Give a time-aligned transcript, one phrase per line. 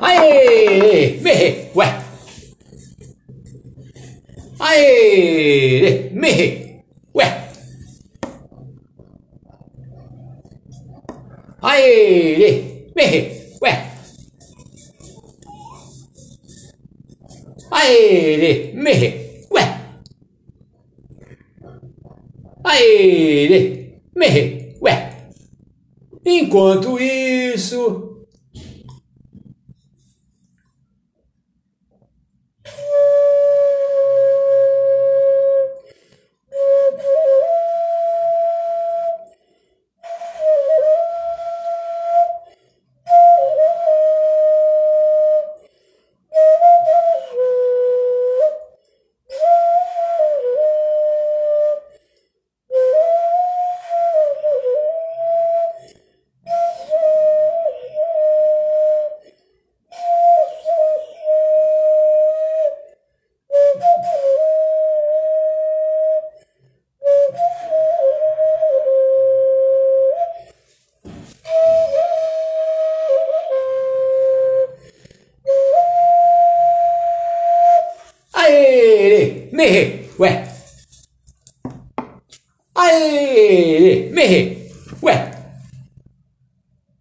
[0.00, 2.04] Aê, merre, ué.
[4.60, 7.48] Aê, merre, ué.
[11.60, 13.20] Aê, merre,
[13.60, 13.90] ué.
[17.72, 19.80] Aê, merre, ué.
[22.62, 25.12] Aê, merre, ué.
[26.24, 28.17] Enquanto isso,
[79.58, 80.30] Mehe, ué.
[82.76, 84.70] Aê, mehe,
[85.02, 85.14] ué.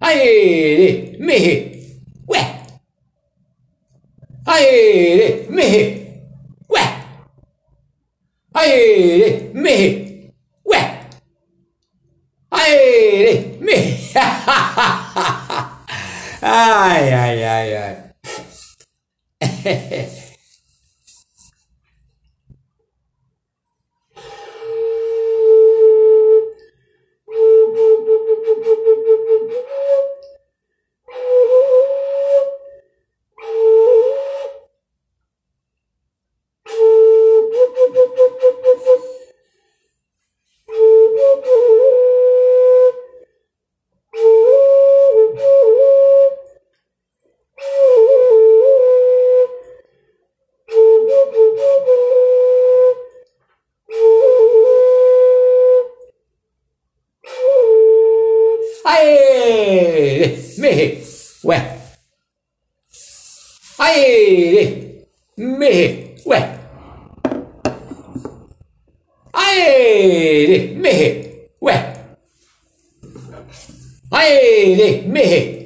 [0.00, 1.54] Aê, mehe,
[2.26, 2.40] ué.
[4.46, 5.82] Aê, mehe,
[6.68, 6.84] ué.
[8.52, 10.32] Aê, mehe,
[10.66, 10.80] ué.
[12.50, 14.10] Aê, mehe.
[16.42, 17.96] Ai, ai, ai, ai.
[58.92, 60.36] Aê!
[60.58, 61.02] Merre!
[61.44, 61.78] Ué!
[63.78, 65.06] Aê!
[65.36, 66.16] Merre!
[66.26, 66.58] Ué!
[69.32, 70.74] Aê!
[70.74, 71.50] Merre!
[71.60, 71.76] Ué!
[74.10, 75.59] Aê!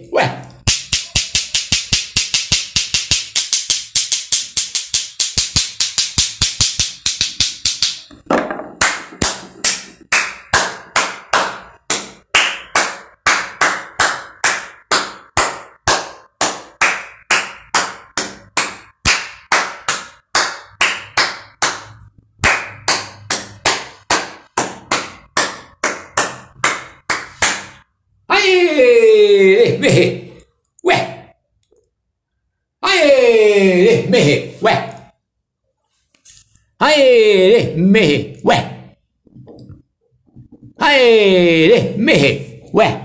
[29.79, 30.33] 没黑
[30.83, 30.95] 喂。
[32.81, 34.73] 哎没黑喂。
[36.79, 38.57] 哎没黑喂。
[40.79, 43.04] 哎没黑喂。